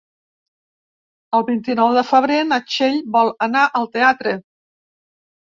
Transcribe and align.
El 1.39 1.45
vint-i-nou 1.49 1.93
de 1.99 2.03
febrer 2.13 2.39
na 2.53 2.59
Txell 2.71 2.97
vol 3.19 3.29
anar 3.49 3.67
al 3.81 3.89
teatre. 3.99 4.35